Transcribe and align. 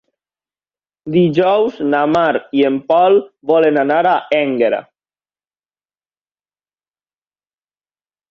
Dijous 1.15 1.75
na 1.89 1.99
Mar 2.13 2.39
i 2.59 2.63
en 2.69 2.79
Pol 2.87 3.19
volen 3.51 3.77
anar 3.83 3.99
a 4.11 4.15
Énguera. 4.37 4.79